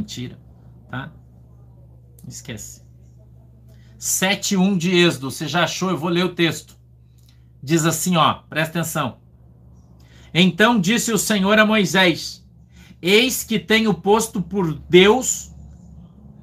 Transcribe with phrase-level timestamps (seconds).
[0.00, 0.38] mentira,
[0.90, 1.12] tá?
[2.26, 2.82] Esquece.
[3.98, 5.90] 7:1 de Êxodo, você já achou?
[5.90, 6.76] Eu vou ler o texto.
[7.62, 9.18] Diz assim, ó, presta atenção.
[10.32, 12.46] Então disse o Senhor a Moisés:
[13.02, 15.50] Eis que tenho posto por Deus,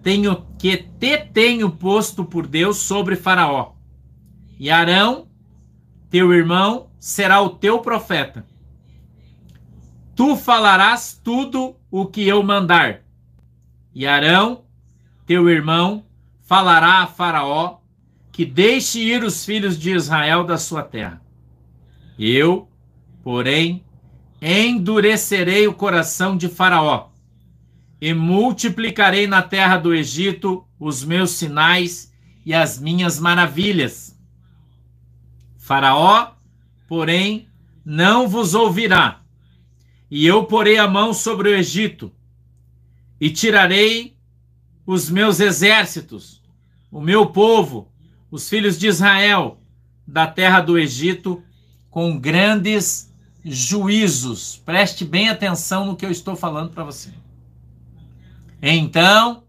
[0.03, 3.73] tenho que te tenho posto por Deus sobre Faraó.
[4.59, 5.27] E Arão,
[6.09, 8.45] teu irmão, será o teu profeta.
[10.15, 13.06] Tu falarás tudo o que eu mandar.
[13.99, 14.63] E Arão,
[15.25, 16.05] teu irmão,
[16.43, 17.79] falará a Faraó
[18.31, 21.19] que deixe ir os filhos de Israel da sua terra.
[22.19, 22.69] Eu,
[23.23, 23.83] porém,
[24.39, 27.09] endurecerei o coração de Faraó
[27.99, 32.13] e multiplicarei na terra do Egito os meus sinais
[32.45, 34.15] e as minhas maravilhas.
[35.57, 36.33] Faraó,
[36.87, 37.49] porém,
[37.83, 39.21] não vos ouvirá,
[40.11, 42.13] e eu porei a mão sobre o Egito,
[43.19, 44.15] e tirarei
[44.85, 46.41] os meus exércitos,
[46.91, 47.91] o meu povo,
[48.31, 49.61] os filhos de Israel,
[50.05, 51.43] da terra do Egito,
[51.89, 54.61] com grandes juízos.
[54.65, 57.11] Preste bem atenção no que eu estou falando para você.
[58.61, 59.43] Então,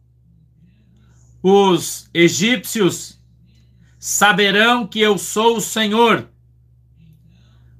[1.42, 3.20] os egípcios
[3.98, 6.28] saberão que eu sou o Senhor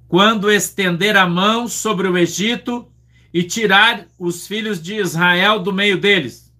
[0.08, 2.90] quando estender a mão sobre o Egito
[3.32, 6.52] e tirar os filhos de Israel do meio deles.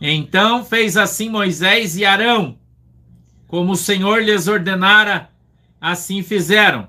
[0.00, 2.58] Então fez assim Moisés e Arão,
[3.46, 5.30] como o Senhor lhes ordenara,
[5.80, 6.88] assim fizeram.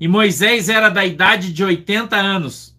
[0.00, 2.76] E Moisés era da idade de 80 anos,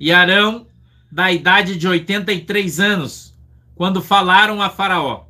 [0.00, 0.66] e Arão
[1.10, 3.38] da idade de 83 anos,
[3.74, 5.26] quando falaram a Faraó.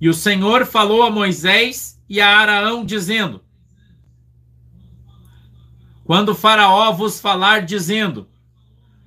[0.00, 3.42] E o Senhor falou a Moisés e a Araão, dizendo:
[6.10, 8.28] Quando Faraó vos falar, dizendo: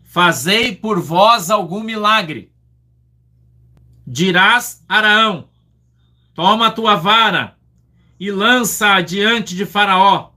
[0.05, 2.49] Fazei por vós algum milagre.
[4.07, 5.49] Dirás Araão:
[6.33, 7.57] Toma a tua vara
[8.17, 10.31] e lança-a diante de Faraó,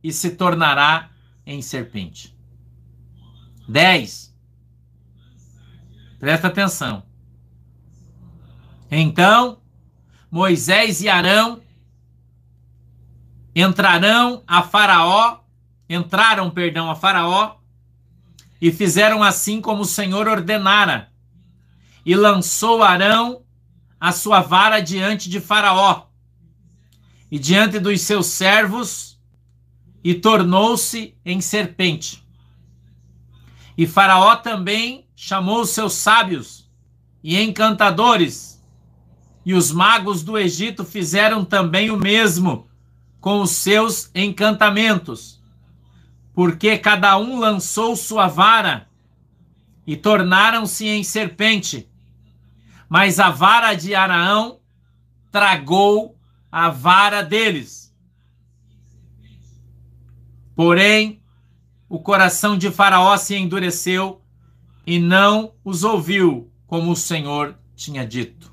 [0.00, 1.10] e se tornará
[1.44, 2.32] em serpente.
[3.68, 4.32] 10.
[6.20, 7.02] Presta atenção.
[8.88, 9.60] Então
[10.30, 11.60] Moisés e Arão
[13.52, 15.40] entrarão a Faraó,
[15.88, 17.56] entraram, perdão, a Faraó
[18.60, 21.10] e fizeram assim como o Senhor ordenara.
[22.04, 23.42] E lançou Arão
[24.00, 26.06] a sua vara diante de Faraó
[27.30, 29.18] e diante dos seus servos,
[30.02, 32.26] e tornou-se em serpente.
[33.76, 36.70] E Faraó também chamou os seus sábios
[37.22, 38.64] e encantadores,
[39.44, 42.70] e os magos do Egito fizeram também o mesmo
[43.20, 45.37] com os seus encantamentos
[46.38, 48.88] porque cada um lançou sua vara
[49.84, 51.90] e tornaram-se em serpente.
[52.88, 54.60] Mas a vara de Araão
[55.32, 56.16] tragou
[56.52, 57.92] a vara deles.
[60.54, 61.20] Porém,
[61.88, 64.22] o coração de Faraó se endureceu
[64.86, 68.52] e não os ouviu, como o Senhor tinha dito.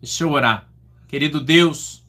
[0.00, 0.70] Deixa eu orar.
[1.06, 2.02] Querido Deus,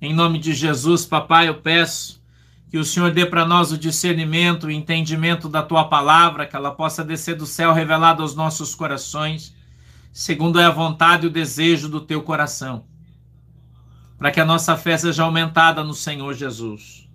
[0.00, 2.24] em nome de Jesus, papai, eu peço
[2.68, 6.72] que o Senhor dê para nós o discernimento, o entendimento da tua palavra, que ela
[6.72, 9.54] possa descer do céu revelado aos nossos corações,
[10.12, 12.84] segundo é a vontade e o desejo do teu coração,
[14.18, 17.08] para que a nossa fé seja aumentada no Senhor Jesus.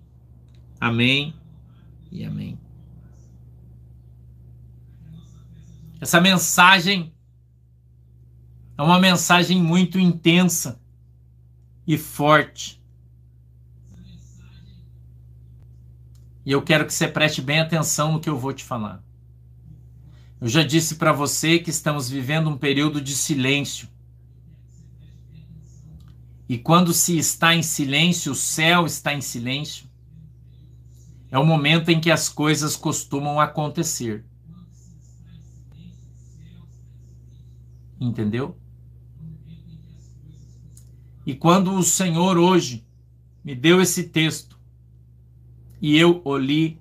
[0.80, 1.34] Amém
[2.10, 2.58] e amém.
[6.00, 7.12] Essa mensagem
[8.76, 10.80] é uma mensagem muito intensa
[11.86, 12.81] e forte
[16.44, 19.02] E eu quero que você preste bem atenção no que eu vou te falar.
[20.40, 23.88] Eu já disse para você que estamos vivendo um período de silêncio.
[26.48, 29.88] E quando se está em silêncio, o céu está em silêncio,
[31.30, 34.24] é o momento em que as coisas costumam acontecer.
[37.98, 38.58] Entendeu?
[41.24, 42.84] E quando o Senhor hoje
[43.44, 44.58] me deu esse texto,
[45.82, 46.80] e eu o li.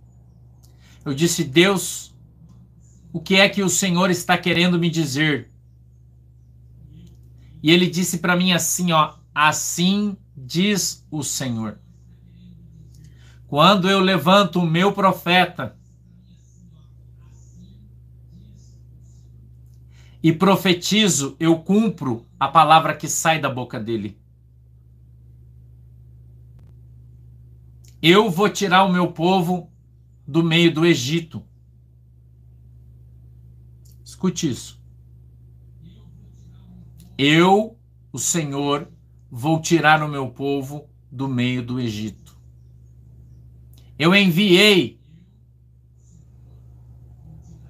[1.03, 2.13] Eu disse: Deus,
[3.12, 5.51] o que é que o Senhor está querendo me dizer?
[7.63, 11.80] E ele disse para mim assim, ó, assim diz o Senhor.
[13.48, 15.75] Quando eu levanto o meu profeta
[20.24, 24.20] e profetizo, eu cumpro a palavra que sai da boca dele.
[28.01, 29.71] Eu vou tirar o meu povo
[30.27, 31.44] do meio do Egito.
[34.03, 34.81] Escute isso.
[37.18, 37.77] Eu,
[38.12, 38.92] o Senhor,
[39.30, 42.36] vou tirar o meu povo do meio do Egito.
[44.00, 45.00] Eu enviei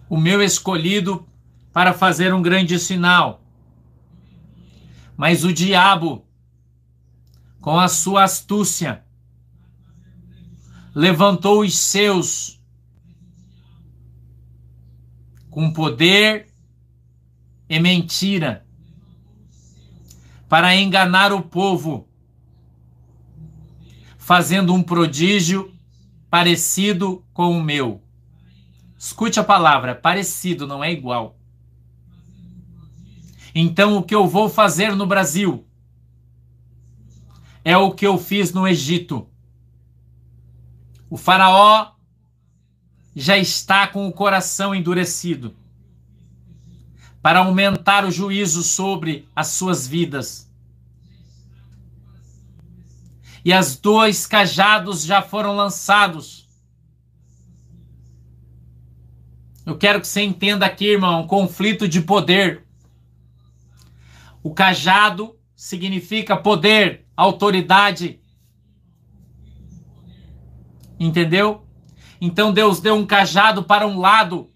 [0.10, 1.28] o meu escolhido
[1.74, 3.44] para fazer um grande sinal.
[5.18, 6.26] Mas o diabo,
[7.60, 9.04] com a sua astúcia,
[10.94, 12.60] levantou os seus
[15.50, 16.48] com poder
[17.70, 18.66] e mentira
[20.48, 22.10] para enganar o povo,
[24.18, 25.74] fazendo um prodígio
[26.30, 28.02] parecido com o meu.
[28.98, 31.38] Escute a palavra, parecido, não é igual.
[33.56, 35.66] Então, o que eu vou fazer no Brasil
[37.64, 39.31] é o que eu fiz no Egito.
[41.12, 41.92] O Faraó
[43.14, 45.54] já está com o coração endurecido
[47.22, 50.50] para aumentar o juízo sobre as suas vidas.
[53.44, 56.48] E as dois cajados já foram lançados.
[59.66, 62.66] Eu quero que você entenda aqui, irmão, um conflito de poder.
[64.42, 68.21] O cajado significa poder, autoridade.
[71.04, 71.66] Entendeu?
[72.20, 74.50] Então Deus deu um cajado para um lado.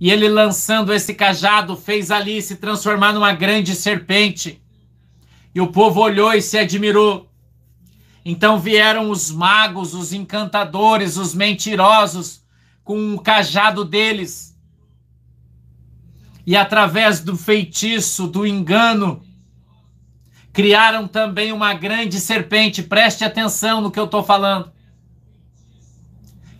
[0.00, 4.60] E ele lançando esse cajado fez ali se transformar numa grande serpente.
[5.54, 7.30] E o povo olhou e se admirou.
[8.24, 12.44] Então vieram os magos, os encantadores, os mentirosos
[12.82, 14.56] com o cajado deles
[16.46, 19.20] e através do feitiço, do engano,
[20.52, 22.84] criaram também uma grande serpente.
[22.84, 24.75] Preste atenção no que eu estou falando.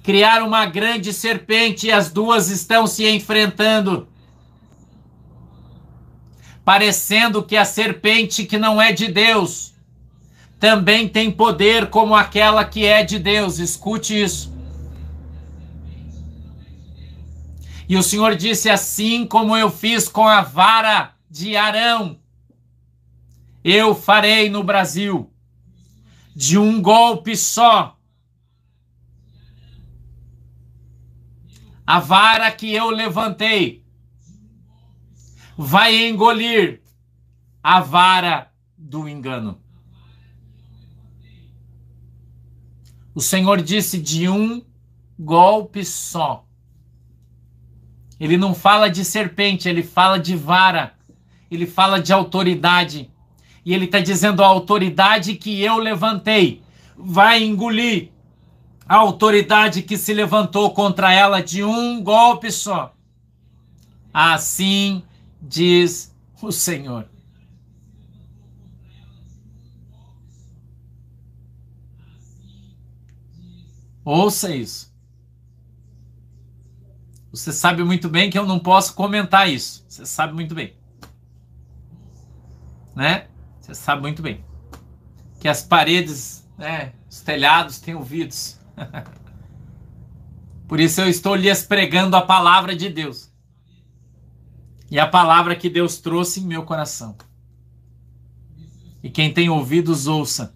[0.07, 4.07] Criaram uma grande serpente e as duas estão se enfrentando.
[6.65, 9.75] Parecendo que a serpente que não é de Deus
[10.61, 13.59] também tem poder como aquela que é de Deus.
[13.59, 14.55] Escute isso.
[17.89, 22.21] E o Senhor disse: Assim como eu fiz com a vara de Arão,
[23.65, 25.29] eu farei no Brasil,
[26.33, 27.96] de um golpe só.
[31.87, 33.85] A vara que eu levantei
[35.57, 36.83] vai engolir
[37.63, 39.61] a vara do engano.
[43.15, 44.65] O Senhor disse: de um
[45.19, 46.47] golpe só
[48.19, 50.95] ele não fala de serpente, ele fala de vara.
[51.51, 53.11] Ele fala de autoridade.
[53.65, 56.63] E ele está dizendo: a autoridade que eu levantei
[56.97, 58.11] vai engolir
[58.89, 62.95] a autoridade que se levantou contra ela de um golpe só.
[64.13, 65.03] Assim
[65.43, 67.09] diz o Senhor.
[74.05, 74.95] Ouça isso.
[77.33, 79.85] Você sabe muito bem que eu não posso comentar isso.
[79.89, 80.75] Você sabe muito bem.
[82.95, 83.27] Né?
[83.61, 84.45] Você sabe muito bem.
[85.41, 88.59] Que as paredes, né, os telhados têm ouvidos.
[90.69, 93.33] Por isso eu estou lhes pregando a palavra de Deus.
[94.91, 97.17] E a palavra que Deus trouxe em meu coração.
[99.03, 100.55] E quem tem ouvidos, ouça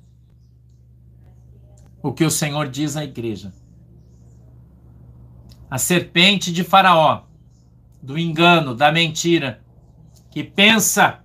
[2.03, 3.53] o que o Senhor diz à igreja
[5.71, 7.23] a serpente de Faraó,
[8.03, 9.63] do engano, da mentira,
[10.31, 11.23] que pensa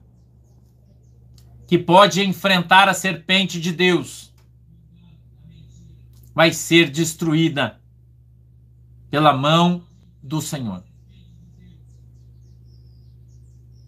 [1.65, 4.31] que pode enfrentar a serpente de Deus,
[6.35, 7.81] vai ser destruída
[9.09, 9.87] pela mão
[10.21, 10.83] do Senhor.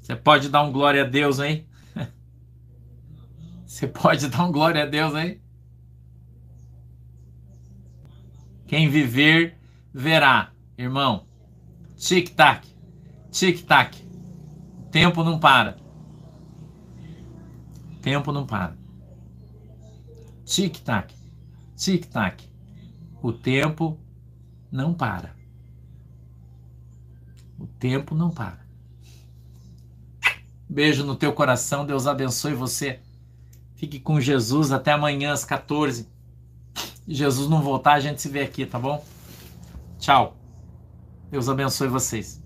[0.02, 1.68] Você pode dar um glória a Deus aí?
[3.68, 5.42] Você pode dar um glória a Deus aí?
[8.66, 9.58] Quem viver
[9.94, 11.28] verá, irmão.
[11.98, 12.66] Tic-tac,
[13.30, 14.08] tic-tac.
[14.90, 15.78] Tempo não para.
[18.02, 18.78] Tempo não para.
[20.46, 21.17] Tic-tac,
[21.78, 22.44] tic-tac.
[23.22, 23.98] O tempo
[24.70, 25.34] não para.
[27.58, 28.66] O tempo não para.
[30.70, 33.00] Beijo no teu coração, Deus abençoe você.
[33.76, 36.10] Fique com Jesus até amanhã às 14.
[36.76, 39.04] Se Jesus não voltar, a gente se vê aqui, tá bom?
[39.98, 40.36] Tchau.
[41.32, 42.44] Deus abençoe vocês.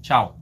[0.00, 0.38] Tchau.